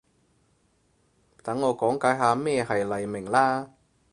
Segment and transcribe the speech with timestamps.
[1.43, 3.71] 等我講解下咩係黎明啦